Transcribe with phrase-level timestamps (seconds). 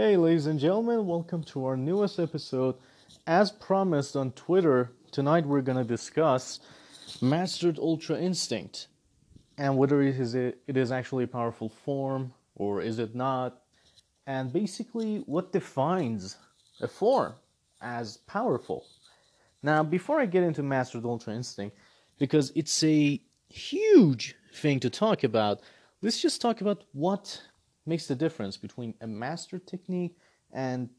[0.00, 2.76] Hey, ladies and gentlemen, welcome to our newest episode.
[3.26, 6.60] As promised on Twitter, tonight we're going to discuss
[7.20, 8.86] Mastered Ultra Instinct
[9.56, 13.62] and whether it is, a, it is actually a powerful form or is it not,
[14.24, 16.36] and basically what defines
[16.80, 17.32] a form
[17.80, 18.86] as powerful.
[19.64, 21.76] Now, before I get into Mastered Ultra Instinct,
[22.20, 25.58] because it's a huge thing to talk about,
[26.02, 27.42] let's just talk about what
[27.88, 30.16] makes the difference between a master technique
[30.52, 30.90] and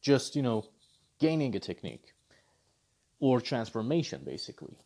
[0.00, 0.66] just, you know,
[1.18, 2.14] gaining a technique
[3.20, 4.76] or transformation, basically.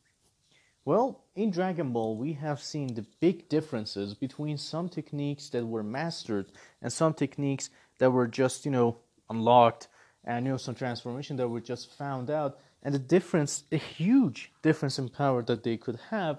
[0.84, 5.82] Well, in Dragon Ball, we have seen the big differences between some techniques that were
[5.82, 9.88] mastered and some techniques that were just, you know, unlocked
[10.24, 12.58] and, you know, some transformation that were just found out.
[12.84, 16.38] And the difference, a huge difference in power that they could have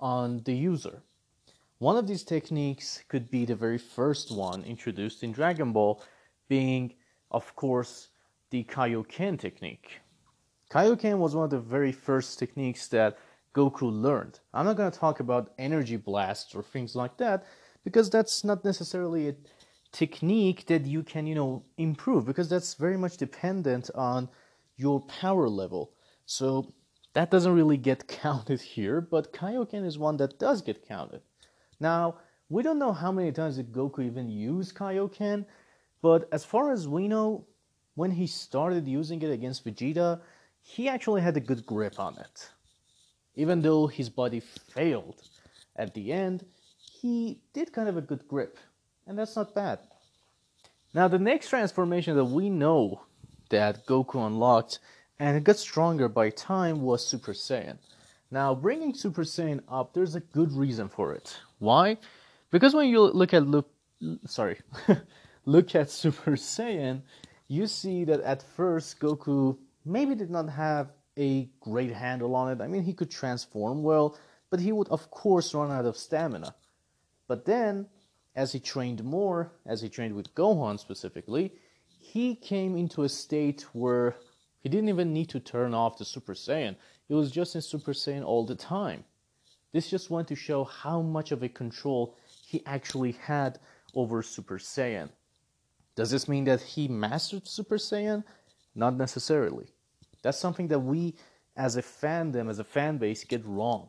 [0.00, 1.02] on the user.
[1.82, 6.00] One of these techniques could be the very first one introduced in Dragon Ball,
[6.48, 6.94] being,
[7.32, 8.10] of course,
[8.50, 9.98] the Kaioken technique.
[10.70, 13.18] Kaioken was one of the very first techniques that
[13.52, 14.38] Goku learned.
[14.54, 17.46] I'm not going to talk about energy blasts or things like that
[17.82, 19.34] because that's not necessarily a
[19.90, 24.28] technique that you can, you know, improve because that's very much dependent on
[24.76, 25.90] your power level.
[26.26, 26.72] So
[27.14, 31.22] that doesn't really get counted here, but Kaioken is one that does get counted.
[31.82, 32.14] Now,
[32.48, 35.44] we don't know how many times did Goku even use Kaioken,
[36.00, 37.44] but as far as we know,
[37.96, 40.20] when he started using it against Vegeta,
[40.60, 42.50] he actually had a good grip on it.
[43.34, 45.22] Even though his body failed
[45.74, 48.58] at the end, he did kind of a good grip,
[49.08, 49.80] and that's not bad.
[50.94, 53.02] Now, the next transformation that we know
[53.50, 54.78] that Goku unlocked
[55.18, 57.78] and it got stronger by time was Super Saiyan.
[58.30, 61.36] Now, bringing Super Saiyan up, there's a good reason for it.
[61.62, 61.98] Why?
[62.50, 63.70] Because when you look at look,
[64.26, 64.58] sorry,
[65.44, 67.02] look at Super Saiyan,
[67.46, 72.60] you see that at first Goku maybe did not have a great handle on it.
[72.60, 74.18] I mean, he could transform well,
[74.50, 76.52] but he would of course run out of stamina.
[77.28, 77.86] But then,
[78.34, 81.52] as he trained more, as he trained with Gohan specifically,
[81.86, 84.16] he came into a state where
[84.58, 86.74] he didn't even need to turn off the Super Saiyan.
[87.06, 89.04] He was just in Super Saiyan all the time.
[89.72, 92.16] This just went to show how much of a control
[92.46, 93.58] he actually had
[93.94, 95.08] over Super Saiyan.
[95.94, 98.24] Does this mean that he mastered Super Saiyan?
[98.74, 99.66] Not necessarily.
[100.22, 101.14] That's something that we,
[101.56, 103.88] as a fandom, as a fan base, get wrong.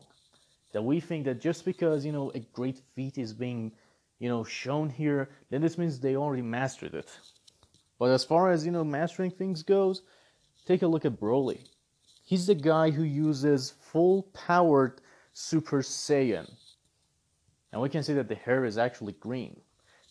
[0.72, 3.72] That we think that just because, you know, a great feat is being,
[4.18, 7.16] you know, shown here, then this means they already mastered it.
[7.98, 10.02] But as far as, you know, mastering things goes,
[10.66, 11.60] Take a look at Broly.
[12.24, 15.00] He's the guy who uses full powered
[15.34, 16.50] Super Saiyan.
[17.72, 19.60] And we can see that the hair is actually green.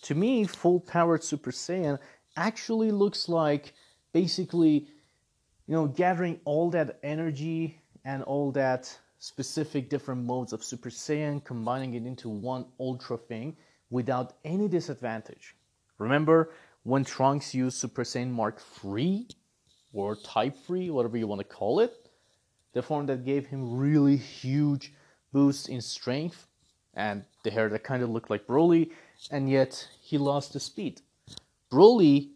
[0.04, 1.98] To me, full powered Super Saiyan
[2.38, 3.74] actually looks like
[4.12, 4.88] basically,
[5.68, 11.44] you know, gathering all that energy and all that specific different modes of Super Saiyan,
[11.44, 13.56] combining it into one Ultra thing
[13.90, 15.56] without any disadvantage.
[15.98, 16.52] Remember
[16.84, 19.26] when Trunks used Super Saiyan Mark III?
[19.94, 22.10] or type free, whatever you want to call it.
[22.74, 24.94] The form that gave him really huge
[25.34, 26.48] boosts in strength
[26.94, 28.92] and the hair that kind of looked like Broly,
[29.32, 31.02] and yet he lost the speed.
[31.72, 32.30] Broly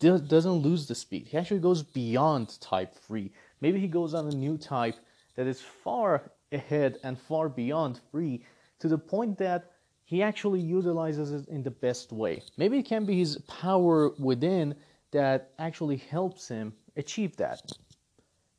[0.00, 1.28] doesn't lose the speed.
[1.28, 3.30] He actually goes beyond type 3.
[3.60, 4.96] Maybe he goes on a new type
[5.36, 8.44] that is far ahead and far beyond 3
[8.80, 9.70] to the point that
[10.04, 12.42] he actually utilizes it in the best way.
[12.56, 14.74] Maybe it can be his power within
[15.12, 17.70] that actually helps him achieve that.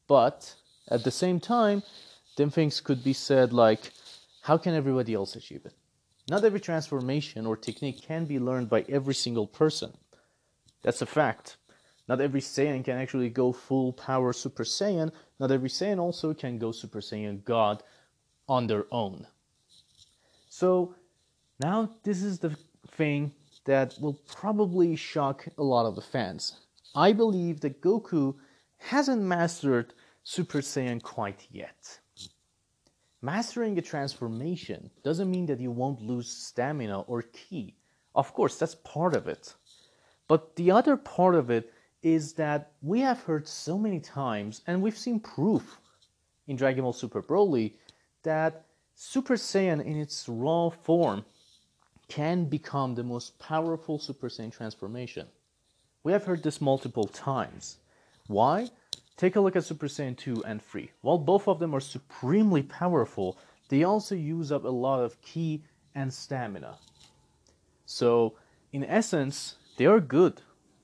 [0.08, 0.56] But
[0.90, 1.84] at the same time,
[2.42, 3.92] then things could be said like,
[4.42, 5.74] how can everybody else achieve it?
[6.28, 9.94] Not every transformation or technique can be learned by every single person.
[10.82, 11.58] That's a fact.
[12.08, 15.12] Not every Saiyan can actually go full power Super Saiyan.
[15.40, 17.84] Not every Saiyan also can go Super Saiyan God
[18.50, 19.28] on their own.
[20.50, 20.96] So
[21.60, 23.34] now this is the thing
[23.66, 26.60] that will probably shock a lot of the fans.
[26.96, 28.36] I believe that Goku
[28.80, 32.01] hasn't mastered Super Saiyan quite yet.
[33.24, 37.76] Mastering a transformation doesn't mean that you won't lose stamina or ki.
[38.16, 39.54] Of course, that's part of it.
[40.28, 41.72] But the other part of it
[42.02, 45.80] is that we have heard so many times, and we've seen proof
[46.48, 47.74] in Dragon Ball Super Broly,
[48.24, 48.66] that
[48.96, 51.24] Super Saiyan in its raw form
[52.08, 55.28] can become the most powerful Super Saiyan transformation.
[56.04, 57.78] We have heard this multiple times.
[58.28, 58.70] Why?
[59.22, 60.90] Take a look at Super Saiyan 2 and 3.
[61.02, 63.38] While both of them are supremely powerful,
[63.70, 65.64] they also use up a lot of ki
[65.94, 66.80] and stamina.
[67.86, 68.34] So,
[68.74, 70.42] in essence, they are good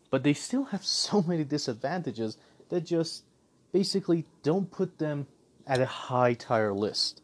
[0.10, 2.38] but they still have so many disadvantages
[2.70, 3.24] that just
[3.72, 5.28] basically don't put them
[5.66, 7.22] at a high tier list.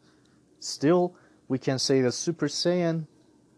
[0.60, 1.14] Still,
[1.48, 3.06] we can say that Super Saiyan,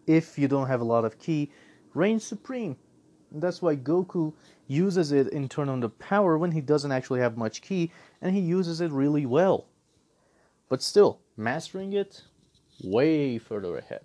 [0.06, 1.50] if you don't have a lot of ki,
[1.94, 2.76] reigns supreme.
[3.40, 4.32] That's why Goku
[4.66, 8.34] uses it in turn on the power when he doesn't actually have much ki, and
[8.34, 9.66] he uses it really well.
[10.68, 12.22] But still, mastering it,
[12.82, 14.02] way further ahead.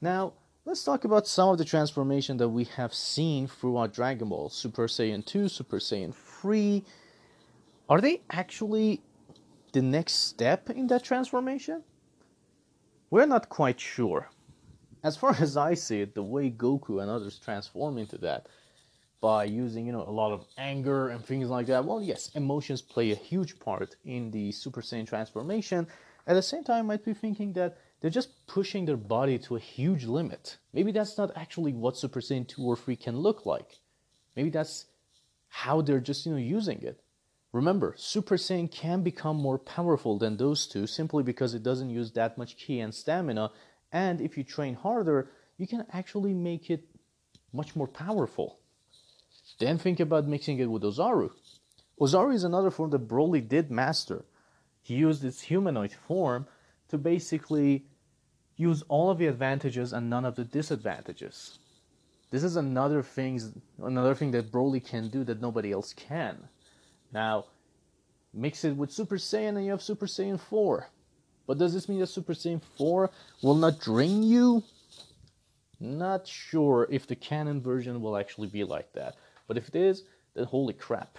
[0.00, 0.34] Now,
[0.64, 4.86] let's talk about some of the transformation that we have seen throughout Dragon Ball Super
[4.86, 6.84] Saiyan 2, Super Saiyan 3.
[7.88, 9.02] Are they actually
[9.72, 11.82] the next step in that transformation?
[13.10, 14.30] We're not quite sure.
[15.02, 18.46] As far as I see it, the way Goku and others transform into that
[19.20, 21.84] by using, you know, a lot of anger and things like that.
[21.84, 25.86] Well, yes, emotions play a huge part in the Super Saiyan transformation.
[26.26, 29.56] At the same time, I might be thinking that they're just pushing their body to
[29.56, 30.58] a huge limit.
[30.72, 33.80] Maybe that's not actually what Super Saiyan 2 or 3 can look like.
[34.36, 34.86] Maybe that's
[35.48, 37.00] how they're just, you know, using it.
[37.52, 42.12] Remember, Super Saiyan can become more powerful than those two simply because it doesn't use
[42.12, 43.50] that much ki and stamina,
[43.92, 46.84] and if you train harder, you can actually make it
[47.52, 48.58] much more powerful.
[49.58, 51.30] Then think about mixing it with Ozaru.
[52.00, 54.24] Ozaru is another form that Broly did master.
[54.82, 56.46] He used its humanoid form
[56.88, 57.86] to basically
[58.56, 61.58] use all of the advantages and none of the disadvantages.
[62.30, 63.40] This is another thing,
[63.82, 66.48] another thing that Broly can do that nobody else can.
[67.12, 67.46] Now,
[68.34, 70.88] mix it with Super Saiyan and you have Super Saiyan 4.
[71.48, 73.10] But does this mean that Super Saiyan 4
[73.42, 74.62] will not drain you?
[75.80, 79.16] Not sure if the canon version will actually be like that.
[79.46, 80.04] But if it is,
[80.34, 81.16] then holy crap.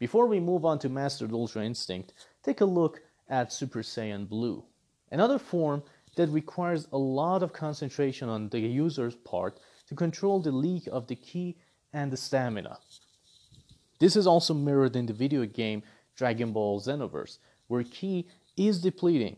[0.00, 2.12] Before we move on to Mastered Ultra Instinct,
[2.42, 4.64] take a look at Super Saiyan Blue.
[5.12, 5.84] Another form
[6.16, 11.06] that requires a lot of concentration on the user's part to control the leak of
[11.06, 11.56] the ki
[11.92, 12.78] and the stamina.
[14.00, 15.84] This is also mirrored in the video game
[16.16, 17.38] Dragon Ball Xenoverse,
[17.68, 18.26] where ki
[18.68, 19.36] is depleting.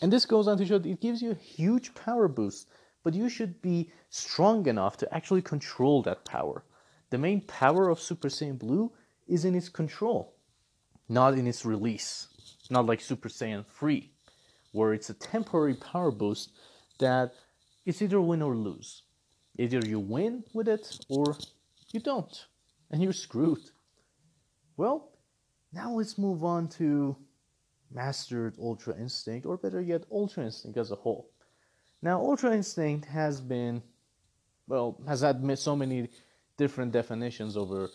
[0.00, 2.68] And this goes on to show it gives you a huge power boost,
[3.04, 6.64] but you should be strong enough to actually control that power.
[7.10, 8.92] The main power of Super Saiyan Blue
[9.28, 10.34] is in its control,
[11.08, 12.28] not in its release.
[12.70, 14.10] Not like Super Saiyan 3,
[14.72, 16.50] where it's a temporary power boost
[16.98, 17.34] that
[17.84, 19.02] it's either win or lose.
[19.58, 21.36] Either you win with it or
[21.92, 22.46] you don't,
[22.90, 23.70] and you're screwed.
[24.76, 25.10] Well,
[25.72, 27.16] now let's move on to
[27.94, 31.30] Mastered Ultra Instinct, or better yet, Ultra Instinct as a whole.
[32.02, 33.82] Now, Ultra Instinct has been,
[34.66, 36.08] well, has had so many
[36.56, 37.90] different definitions over,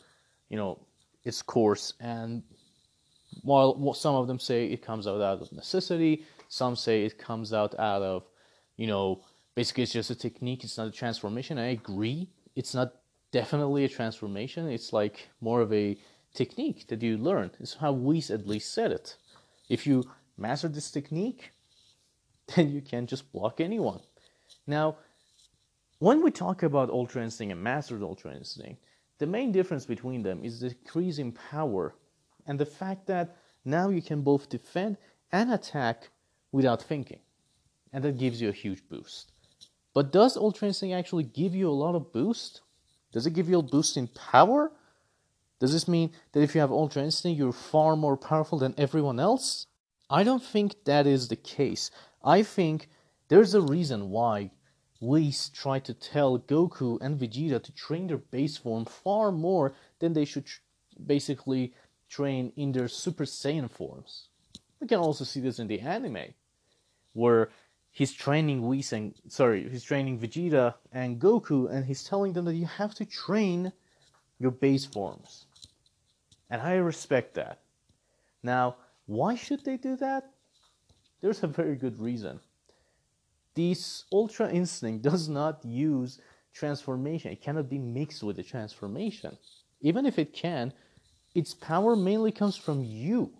[0.50, 0.80] you know,
[1.24, 1.94] its course.
[2.00, 2.44] And
[3.44, 7.54] while some of them say it comes out out of necessity, some say it comes
[7.54, 8.24] out out of,
[8.78, 9.24] you know,
[9.56, 10.64] basically it's just a technique.
[10.64, 11.58] It's not a transformation.
[11.58, 12.30] I agree.
[12.56, 12.94] It's not
[13.32, 14.70] definitely a transformation.
[14.70, 15.98] It's like more of a
[16.34, 17.52] technique that you learn.
[17.60, 19.18] It's how Whis at least said it.
[19.70, 20.04] If you
[20.38, 21.52] master this technique,
[22.56, 24.02] then you can just block anyone.
[24.66, 24.98] Now,
[26.00, 28.82] when we talk about Ultra Instinct and Mastered Ultra Instinct,
[29.18, 31.96] the main difference between them is the increase in power
[32.46, 34.98] and the fact that now you can both defend
[35.32, 36.10] and attack
[36.52, 37.20] without thinking.
[37.92, 39.32] And that gives you a huge boost.
[39.94, 42.62] But does Ultra Instinct actually give you a lot of boost?
[43.12, 44.72] Does it give you a boost in power?
[45.60, 49.20] Does this mean that if you have Ultra Instinct, you're far more powerful than everyone
[49.20, 49.66] else?
[50.10, 51.92] I don't think that is the case.
[52.24, 52.90] I think
[53.28, 54.52] there's a reason why
[55.02, 60.14] Whis tried to tell Goku and Vegeta to train their base form far more than
[60.14, 60.62] they should tr-
[61.06, 61.74] basically
[62.10, 64.30] train in their Super Saiyan forms.
[64.80, 66.34] We can also see this in the anime,
[67.14, 67.50] where
[67.92, 72.56] he's training Whis and sorry, he's training Vegeta and Goku, and he's telling them that
[72.56, 73.74] you have to train
[74.40, 75.46] your base forms.
[76.50, 77.60] And I respect that.
[78.44, 78.76] Now,
[79.06, 80.32] why should they do that?
[81.22, 82.40] There's a very good reason.
[83.56, 86.20] This Ultra Instinct does not use
[86.54, 87.32] transformation.
[87.32, 89.38] It cannot be mixed with the transformation.
[89.82, 90.74] Even if it can,
[91.34, 93.32] its power mainly comes from you,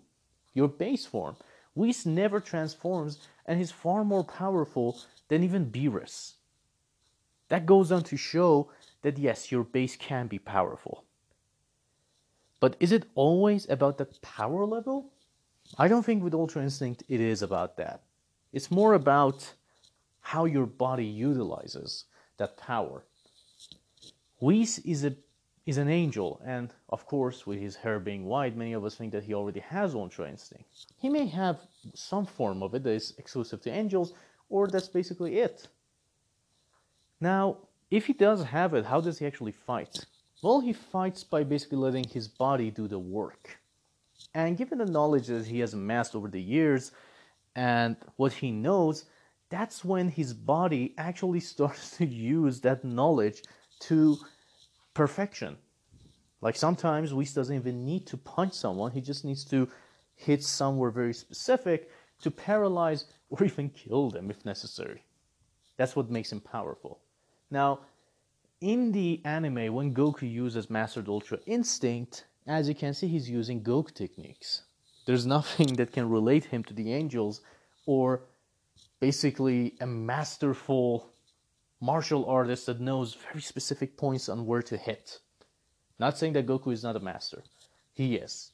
[0.54, 1.36] your base form.
[1.74, 6.34] Whis never transforms and is far more powerful than even Beerus.
[7.48, 8.70] That goes on to show
[9.02, 11.04] that yes, your base can be powerful.
[12.60, 15.12] But is it always about the power level?
[15.76, 18.02] I don't think with Ultra Instinct it is about that.
[18.52, 19.52] It's more about
[20.20, 22.06] how your body utilizes
[22.38, 23.04] that power.
[24.40, 25.14] Whis is a
[25.68, 29.12] is an angel, and of course, with his hair being white, many of us think
[29.12, 30.64] that he already has Ultra Instinct.
[30.96, 31.58] He may have
[31.94, 34.14] some form of it that is exclusive to angels,
[34.48, 35.68] or that's basically it.
[37.20, 37.58] Now,
[37.90, 40.04] if he does have it, how does he actually fight?
[40.42, 43.58] Well, he fights by basically letting his body do the work.
[44.34, 46.92] And given the knowledge that he has amassed over the years
[47.56, 49.06] and what he knows,
[49.50, 53.42] that's when his body actually starts to use that knowledge
[53.80, 54.18] to
[54.94, 55.56] perfection.
[56.40, 59.68] Like sometimes Whis doesn't even need to punch someone, he just needs to
[60.14, 61.90] hit somewhere very specific
[62.20, 65.02] to paralyze or even kill them if necessary.
[65.76, 67.00] That's what makes him powerful.
[67.50, 67.80] Now,
[68.60, 73.62] in the anime, when Goku uses Mastered Ultra Instinct, as you can see, he's using
[73.62, 74.62] Goku techniques.
[75.06, 77.40] There's nothing that can relate him to the angels
[77.86, 78.22] or
[79.00, 81.10] basically a masterful
[81.80, 85.20] martial artist that knows very specific points on where to hit.
[85.98, 87.42] Not saying that Goku is not a master,
[87.92, 88.52] he is.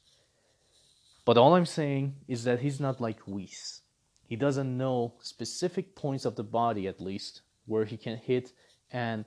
[1.25, 3.81] But all I'm saying is that he's not like Whis.
[4.27, 8.53] He doesn't know specific points of the body, at least, where he can hit
[8.91, 9.25] and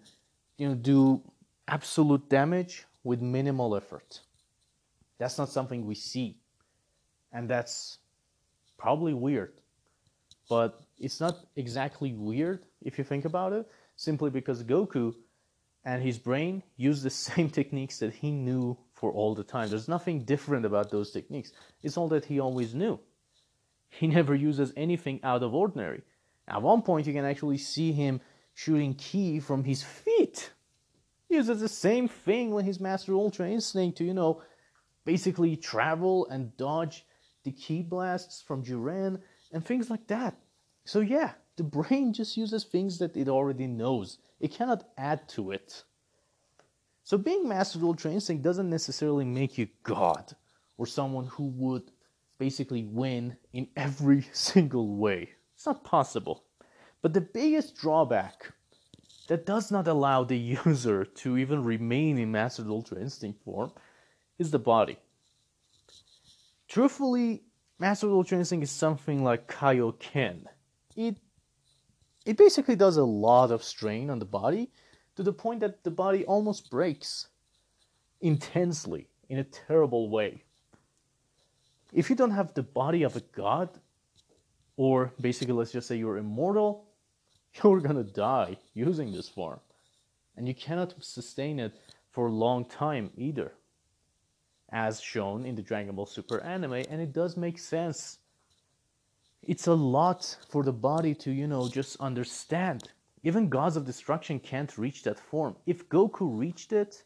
[0.58, 1.22] you know do
[1.68, 4.22] absolute damage with minimal effort.
[5.18, 6.38] That's not something we see,
[7.32, 8.00] and that's
[8.78, 9.54] probably weird.
[10.50, 15.14] But it's not exactly weird if you think about it, simply because Goku
[15.84, 19.70] and his brain use the same techniques that he knew for all the time.
[19.70, 21.52] There's nothing different about those techniques.
[21.84, 23.00] It's all that he always knew.
[23.90, 26.02] He never uses anything out of ordinary.
[26.48, 28.22] At one point, you can actually see him
[28.58, 30.50] shooting ki from his feet.
[31.30, 34.42] He uses the same thing when he's Master Ultra Instinct to, you know,
[35.06, 37.06] basically travel and dodge
[37.44, 39.22] the ki blasts from Jiren
[39.54, 40.36] and things like that.
[40.86, 45.52] So, yeah, the brain just uses things that it already knows, it cannot add to
[45.52, 45.84] it.
[47.04, 50.36] So, being Master Ultra Instinct doesn't necessarily make you God
[50.80, 51.92] or someone who would
[52.40, 55.30] basically win in every single way.
[55.54, 56.47] It's not possible.
[57.08, 58.52] But the biggest drawback
[59.30, 63.72] that does not allow the user to even remain in Mastered Ultra Instinct form
[64.38, 64.98] is the body.
[66.68, 67.44] Truthfully,
[67.80, 70.48] Mastered Ultra Instinct is something like Kaioken.
[70.98, 71.16] It
[72.26, 74.70] it basically does a lot of strain on the body
[75.16, 77.28] to the point that the body almost breaks
[78.20, 80.44] intensely in a terrible way
[81.94, 83.70] if you don't have the body of a god,
[84.76, 86.87] or basically let's just say you're immortal,
[87.64, 89.60] you're gonna die using this form.
[90.36, 91.74] And you cannot sustain it
[92.12, 93.54] for a long time either.
[94.70, 98.20] As shown in the Dragon Ball Super anime, and it does make sense.
[99.44, 102.90] It's a lot for the body to, you know, just understand.
[103.24, 105.56] Even gods of destruction can't reach that form.
[105.66, 107.04] If Goku reached it,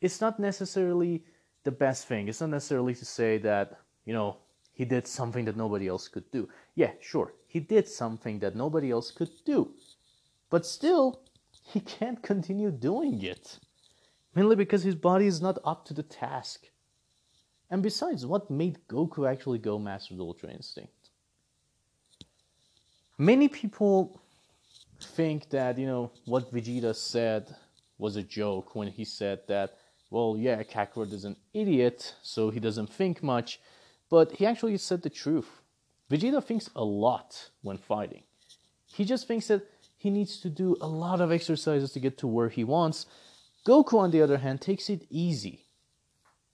[0.00, 1.22] it's not necessarily
[1.64, 2.28] the best thing.
[2.28, 4.38] It's not necessarily to say that you know,
[4.72, 6.48] he did something that nobody else could do.
[6.76, 9.70] Yeah, sure, he did something that nobody else could do.
[10.50, 11.22] But still,
[11.62, 13.58] he can't continue doing it.
[14.34, 16.68] Mainly because his body is not up to the task.
[17.70, 20.92] And besides, what made Goku actually go Master Ultra Instinct?
[23.18, 24.20] Many people
[25.00, 27.54] think that, you know, what Vegeta said
[27.98, 29.76] was a joke when he said that,
[30.10, 33.60] well, yeah, Kakarot is an idiot, so he doesn't think much,
[34.08, 35.62] but he actually said the truth.
[36.10, 38.22] Vegeta thinks a lot when fighting.
[38.86, 39.62] He just thinks that
[39.96, 43.06] he needs to do a lot of exercises to get to where he wants.
[43.66, 45.66] Goku, on the other hand, takes it easy.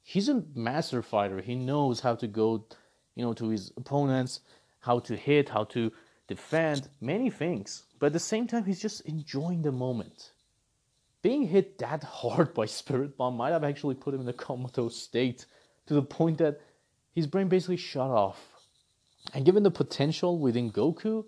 [0.02, 1.40] He's a master fighter.
[1.40, 2.66] He knows how to go,
[3.14, 4.40] you know, to his opponents,
[4.80, 5.92] how to hit, how to
[6.26, 7.84] defend, many things.
[7.99, 10.32] But at the same time, he's just enjoying the moment.
[11.23, 14.96] Being hit that hard by Spirit Bomb might have actually put him in a comatose
[14.96, 15.46] state
[15.87, 16.61] to the point that
[17.14, 18.53] his brain basically shut off.
[19.35, 21.25] And given the potential within Goku,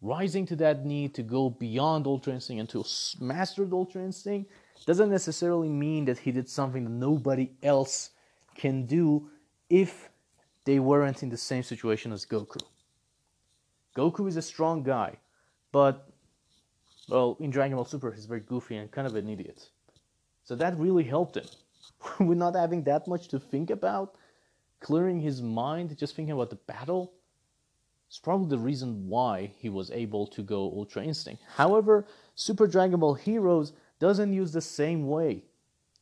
[0.00, 2.84] rising to that need to go beyond Ultra Instinct and to
[3.22, 4.50] master the Ultra Instinct
[4.86, 8.10] doesn't necessarily mean that he did something that nobody else
[8.54, 9.28] can do
[9.68, 10.08] if
[10.64, 12.62] they weren't in the same situation as Goku.
[13.96, 15.16] Goku is a strong guy,
[15.72, 16.08] but
[17.08, 19.68] well, in Dragon Ball Super, he's very goofy and kind of an idiot.
[20.44, 21.46] So that really helped him.
[22.20, 24.14] With not having that much to think about,
[24.80, 27.12] clearing his mind, just thinking about the battle,
[28.10, 31.42] is probably the reason why he was able to go Ultra Instinct.
[31.54, 35.44] However, Super Dragon Ball Heroes doesn't use the same way.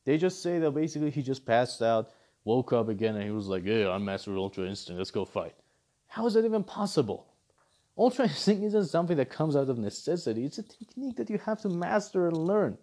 [0.05, 2.11] They just say that basically he just passed out,
[2.45, 5.53] woke up again, and he was like, Yeah, I'm Master Ultra Instinct, let's go fight.
[6.07, 7.27] How is that even possible?
[7.97, 11.61] Ultra Instinct isn't something that comes out of necessity, it's a technique that you have
[11.61, 12.77] to master and learn.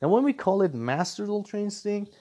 [0.00, 2.12] Now, when we call it Mastered Ultra Instinct,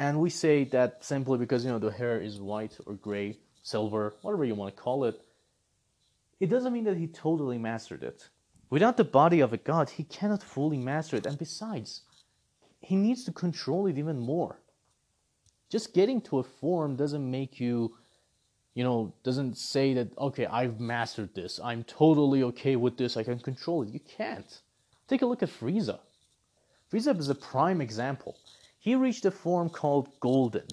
[0.00, 4.14] and we say that simply because you know the hair is white or gray, silver,
[4.22, 5.20] whatever you want to call it.
[6.40, 8.30] It doesn't mean that he totally mastered it.
[8.70, 11.26] Without the body of a god, he cannot fully master it.
[11.26, 12.00] And besides,
[12.80, 14.56] he needs to control it even more.
[15.68, 17.94] Just getting to a form doesn't make you,
[18.72, 21.60] you know, doesn't say that, okay, I've mastered this.
[21.62, 23.18] I'm totally okay with this.
[23.18, 23.90] I can control it.
[23.90, 24.62] You can't.
[25.08, 25.98] Take a look at Frieza.
[26.90, 28.38] Frieza is a prime example.
[28.80, 30.66] He reached a form called Golden.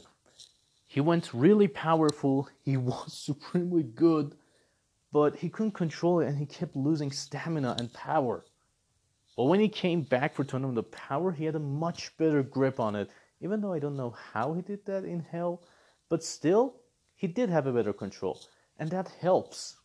[0.88, 2.48] He went really powerful.
[2.64, 4.34] He was supremely good,
[5.12, 8.46] but he couldn't control it and he kept losing stamina and power.
[9.36, 12.80] But when he came back for Tournament of Power, he had a much better grip
[12.80, 13.10] on it.
[13.42, 15.62] Even though I don't know how he did that in Hell,
[16.10, 16.78] but still,
[17.18, 18.40] he did have a better control.
[18.80, 19.76] And that helps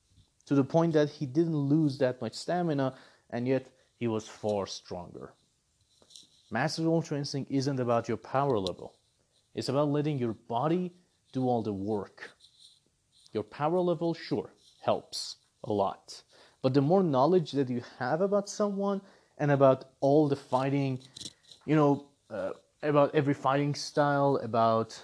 [0.47, 2.95] to the point that he didn't lose that much stamina,
[3.31, 5.35] and yet he was far stronger.
[6.53, 8.95] Master Ultra Instinct isn't about your power level,
[9.55, 10.93] it's about letting your body
[11.33, 12.31] do all the work.
[13.33, 16.23] Your power level, sure, helps a lot.
[16.61, 19.01] But the more knowledge that you have about someone,
[19.39, 21.01] and about all the fighting,
[21.65, 22.51] you know, uh,
[22.83, 25.03] about every fighting style, about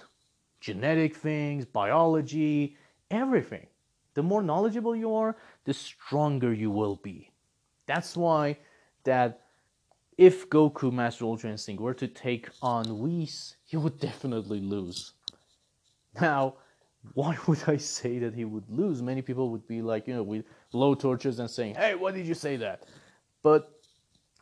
[0.61, 2.77] genetic things, biology,
[3.11, 3.65] everything.
[4.13, 7.31] The more knowledgeable you are, the stronger you will be.
[7.85, 8.57] That's why
[9.03, 9.48] that
[10.19, 15.13] if Goku Master Ultra Instinct were to take on Whis, he would definitely lose.
[16.19, 16.55] Now,
[17.13, 19.01] why would I say that he would lose?
[19.01, 22.27] Many people would be like, you know, with blow torches and saying, hey, why did
[22.27, 22.83] you say that?
[23.41, 23.71] But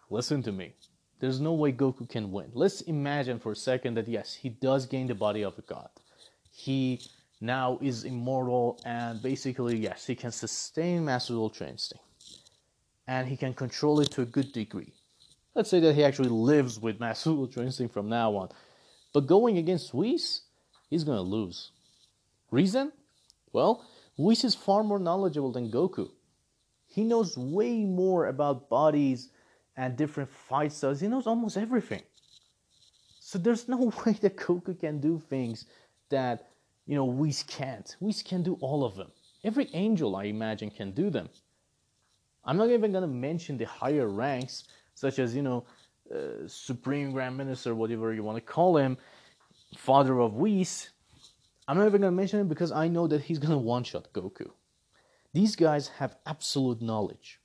[0.10, 0.74] listen to me.
[1.20, 2.50] There's no way Goku can win.
[2.56, 5.90] Let's imagine for a second that yes, he does gain the body of a god.
[6.50, 7.02] He
[7.40, 12.04] now is immortal and basically, yes, he can sustain Master Ultra Instinct.
[13.06, 14.94] And he can control it to a good degree.
[15.58, 18.50] Let's say that he actually lives with Master Ultra from now on.
[19.12, 20.42] But going against Whis,
[20.88, 21.72] he's gonna lose.
[22.52, 22.92] Reason?
[23.54, 23.84] Well,
[24.20, 26.12] Whis is far more knowledgeable than Goku.
[26.86, 29.30] He knows way more about bodies
[29.76, 31.00] and different fight styles.
[31.00, 32.04] He knows almost everything.
[33.20, 35.66] So there's no way that Goku can do things
[36.10, 36.50] that
[36.86, 37.96] you know Whis can't.
[38.00, 39.12] Whis can do all of them.
[39.44, 41.30] Every angel, I imagine, can do them.
[42.46, 44.66] I'm not even gonna mention the higher ranks,
[44.98, 45.64] such as you know,
[46.12, 48.98] uh, Supreme Grand Minister, whatever you want to call him,
[49.78, 50.90] Father of Whis.
[51.68, 54.50] I'm not even gonna mention him because I know that he's gonna one-shot Goku.
[55.34, 57.40] These guys have absolute knowledge.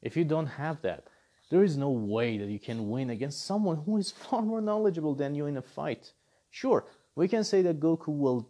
[0.00, 1.04] If you don't have that,
[1.50, 5.14] there is no way that you can win against someone who is far more knowledgeable
[5.14, 6.12] than you in a fight.
[6.50, 8.48] Sure, we can say that Goku will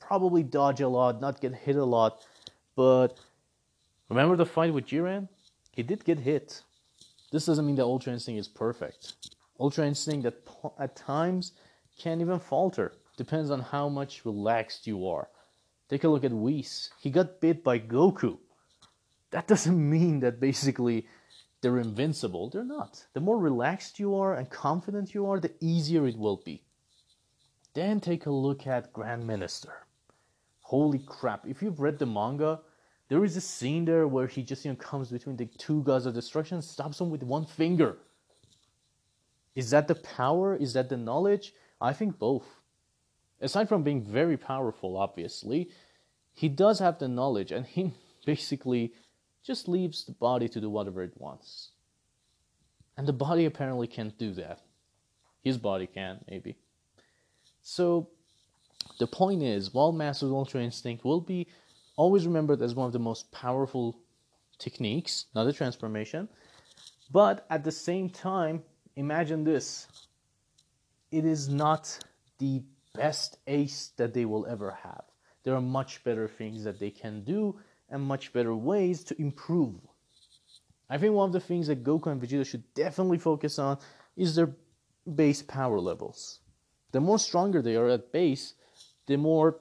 [0.00, 2.24] probably dodge a lot, not get hit a lot,
[2.76, 3.18] but
[4.08, 5.28] remember the fight with Jiren?
[5.72, 6.62] He did get hit.
[7.32, 9.14] This doesn't mean that Ultra Instinct is perfect.
[9.58, 10.36] Ultra Instinct that
[10.78, 11.52] at times
[11.98, 12.92] can't even falter.
[13.16, 15.28] Depends on how much relaxed you are.
[15.88, 16.90] Take a look at Whis.
[17.00, 18.38] He got bit by Goku.
[19.30, 21.06] That doesn't mean that basically
[21.60, 22.50] they're invincible.
[22.50, 23.06] They're not.
[23.14, 26.62] The more relaxed you are and confident you are, the easier it will be.
[27.74, 29.72] Then take a look at Grand Minister.
[30.60, 31.46] Holy crap.
[31.46, 32.60] If you've read the manga,
[33.08, 36.06] there is a scene there where he just you know comes between the two gods
[36.06, 37.98] of destruction stops them with one finger.
[39.54, 40.56] Is that the power?
[40.56, 41.52] Is that the knowledge?
[41.80, 42.46] I think both.
[43.40, 45.70] Aside from being very powerful, obviously,
[46.32, 47.92] he does have the knowledge and he
[48.26, 48.92] basically
[49.44, 51.70] just leaves the body to do whatever it wants.
[52.96, 54.60] And the body apparently can't do that.
[55.42, 56.56] His body can, maybe.
[57.60, 58.08] So,
[58.98, 61.48] the point is, while Master Ultra Instinct will be
[61.96, 63.98] always remembered as one of the most powerful
[64.58, 66.28] techniques, not a transformation,
[67.10, 68.62] but at the same time,
[68.96, 69.86] imagine this
[71.10, 71.98] it is not
[72.38, 72.62] the
[72.94, 75.04] best ace that they will ever have.
[75.44, 79.76] There are much better things that they can do and much better ways to improve.
[80.90, 83.78] I think one of the things that Goku and Vegeta should definitely focus on
[84.16, 84.54] is their
[85.14, 86.40] base power levels.
[86.92, 88.54] The more stronger they are at base,
[89.06, 89.60] the more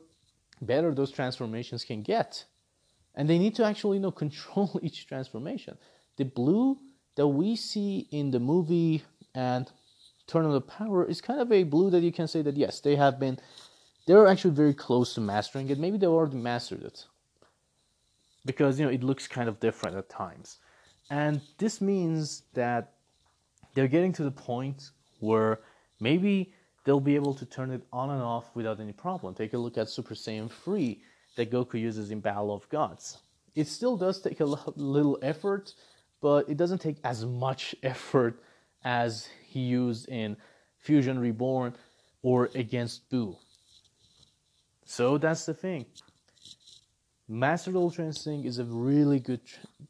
[0.63, 2.45] better those transformations can get.
[3.15, 5.77] And they need to actually you know control each transformation.
[6.17, 6.79] The blue
[7.15, 9.03] that we see in the movie
[9.35, 9.71] and
[10.25, 12.79] Turn of the Power is kind of a blue that you can say that yes,
[12.79, 13.39] they have been
[14.05, 15.79] they're actually very close to mastering it.
[15.79, 17.05] Maybe they already mastered it
[18.45, 20.59] because you know it looks kind of different at times
[21.09, 22.93] and this means that
[23.73, 25.59] they're getting to the point where
[25.99, 29.33] maybe they'll be able to turn it on and off without any problem.
[29.33, 31.01] Take a look at super saiyan 3
[31.35, 33.17] that goku uses in battle of gods.
[33.55, 35.73] It still does take a little effort
[36.21, 38.41] but it doesn't take as much effort
[38.85, 40.37] as he used in
[40.79, 41.75] fusion reborn
[42.21, 43.35] or against buu
[44.85, 45.85] so that's the thing.
[47.27, 49.41] Mastered Ultra Instinct is a really good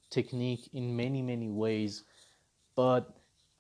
[0.09, 2.03] technique in many, many ways,
[2.75, 3.13] but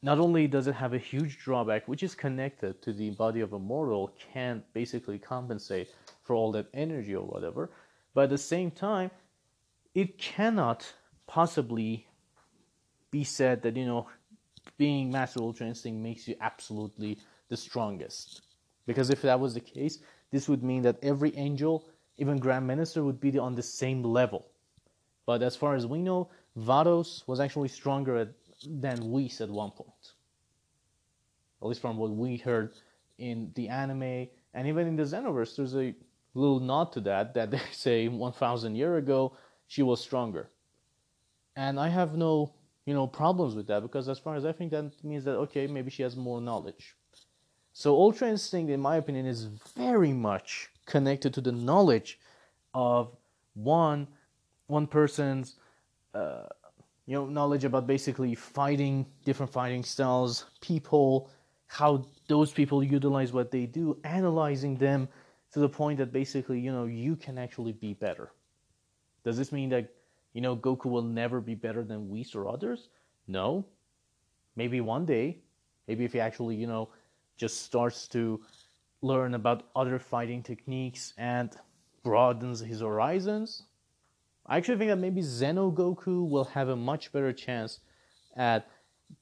[0.03, 3.53] not only does it have a huge drawback, which is connected to the body of
[3.53, 5.87] a mortal, can't basically compensate
[6.23, 7.71] for all that energy or whatever,
[8.13, 9.09] but at the same time,
[9.95, 10.93] it cannot
[11.25, 12.05] possibly
[13.11, 14.07] be said that, you know,
[14.77, 18.41] being Master Ultra Instinct makes you absolutely the strongest.
[18.85, 19.99] Because if that was the case,
[20.31, 21.85] this would mean that every angel,
[22.17, 24.47] even Grand Minister, would be on the same level.
[25.25, 28.29] But as far as we know, Vados was actually stronger at
[28.69, 30.13] than Whis at one point.
[31.61, 32.73] At least from what we heard
[33.17, 35.93] in the anime and even in the Xenoverse, there's a
[36.33, 39.33] little nod to that that they say 1,000 year ago
[39.67, 40.49] she was stronger,
[41.55, 42.53] and I have no
[42.85, 45.67] you know problems with that because as far as I think that means that okay
[45.67, 46.95] maybe she has more knowledge.
[47.75, 49.45] So Ultra Instinct, in my opinion, is
[49.75, 52.19] very much connected to the knowledge
[52.73, 53.15] of
[53.55, 54.07] one
[54.67, 55.55] one person's
[56.13, 56.47] uh,
[57.05, 61.29] you know knowledge about basically fighting different fighting styles people
[61.67, 65.07] how those people utilize what they do analyzing them
[65.51, 68.31] to the point that basically you know you can actually be better.
[69.23, 69.89] Does this mean that
[70.33, 72.89] you know goku will never be better than whis or others?
[73.27, 73.65] No.
[74.55, 75.39] Maybe one day.
[75.87, 76.89] Maybe if he actually you know
[77.37, 78.41] just starts to
[79.01, 81.55] learn about other fighting techniques and
[82.03, 83.63] broadens his horizons
[84.45, 87.79] I actually think that maybe Xeno Goku will have a much better chance
[88.35, 88.67] at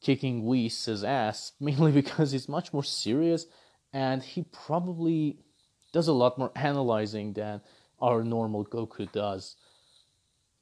[0.02, 3.46] kicking Whis' ass, mainly because he's much more serious
[3.94, 5.38] and he probably
[5.92, 7.62] does a lot more analyzing than
[8.02, 9.58] our normal Goku does.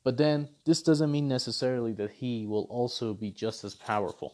[0.03, 4.33] But then, this doesn't mean necessarily that he will also be just as powerful.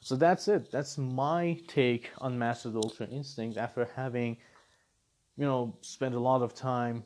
[0.00, 0.70] So that's it.
[0.70, 4.36] That's my take on Mastered Ultra Instinct after having,
[5.36, 7.04] you know, spent a lot of time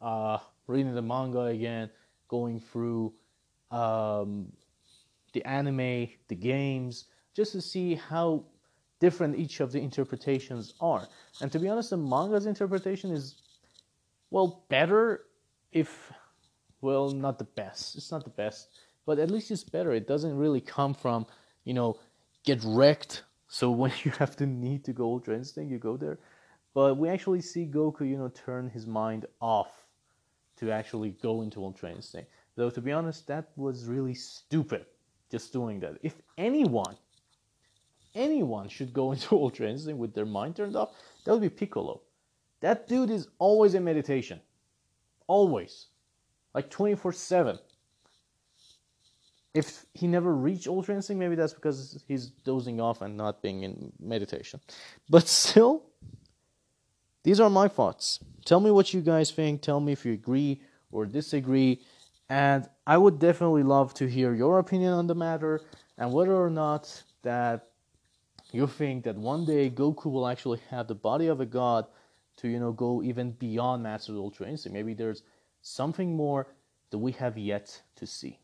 [0.00, 1.90] uh, reading the manga again,
[2.28, 3.12] going through
[3.70, 4.52] um,
[5.32, 8.44] the anime, the games, just to see how
[9.00, 11.08] different each of the interpretations are.
[11.40, 13.34] And to be honest, the manga's interpretation is,
[14.30, 15.24] well, better
[15.72, 16.12] if,
[16.80, 17.96] well, not the best.
[17.96, 18.68] It's not the best,
[19.04, 19.92] but at least it's better.
[19.92, 21.26] It doesn't really come from,
[21.64, 21.98] you know,
[22.44, 23.24] get wrecked.
[23.48, 26.18] So when you have the need to go Ultra Instinct, you go there.
[26.74, 29.81] But we actually see Goku, you know, turn his mind off
[30.62, 32.30] to actually go into Ultra Instinct.
[32.54, 34.86] Though, to be honest, that was really stupid
[35.28, 35.98] just doing that.
[36.02, 36.96] If anyone,
[38.14, 40.90] anyone should go into Ultra Instinct with their mind turned off,
[41.24, 42.00] that would be Piccolo.
[42.60, 44.40] That dude is always in meditation.
[45.26, 45.86] Always.
[46.54, 47.58] Like 24 7.
[49.54, 53.64] If he never reached Ultra Instinct, maybe that's because he's dozing off and not being
[53.64, 54.60] in meditation.
[55.10, 55.82] But still,
[57.24, 58.20] these are my thoughts.
[58.44, 59.62] Tell me what you guys think.
[59.62, 61.80] Tell me if you agree or disagree.
[62.28, 65.60] And I would definitely love to hear your opinion on the matter
[65.98, 67.68] and whether or not that
[68.52, 71.86] you think that one day Goku will actually have the body of a god
[72.38, 74.74] to, you know, go even beyond Master Ultra Instinct.
[74.74, 75.22] Maybe there's
[75.62, 76.48] something more
[76.90, 78.38] that we have yet to see.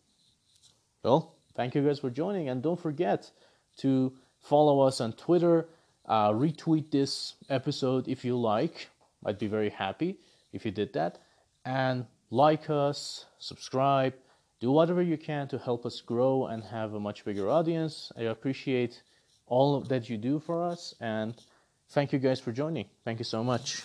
[1.03, 3.31] Well, thank you guys for joining and don't forget
[3.79, 5.69] to follow us on Twitter
[6.09, 8.88] uh, retweet this episode if you like.
[9.25, 10.18] I'd be very happy
[10.53, 11.18] if you did that.
[11.64, 14.14] And like us, subscribe,
[14.61, 18.11] do whatever you can to help us grow and have a much bigger audience.
[18.16, 19.03] I appreciate
[19.47, 21.35] all that you do for us and
[21.90, 22.87] thank you guys for joining.
[23.05, 23.83] Thank you so much.